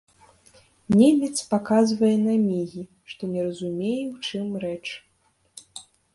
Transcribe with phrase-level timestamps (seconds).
[0.99, 4.85] Немец паказвае на мігі, што не разумее, у чым рэч.